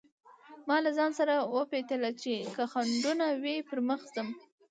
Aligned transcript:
ما 0.67 0.77
له 0.85 0.91
ځانه 0.97 1.17
سره 1.19 1.35
وپتېيله 1.55 2.11
چې 2.21 2.33
که 2.55 2.63
خنډونه 2.71 3.27
وي 3.41 3.55
پر 3.69 3.79
مخ 3.89 4.01
ځم. 4.13 4.27